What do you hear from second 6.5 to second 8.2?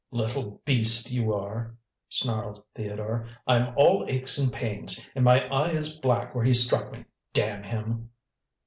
struck me, damn him!"